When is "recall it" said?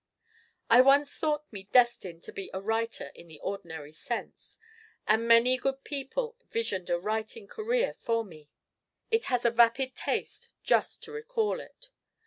11.11-11.91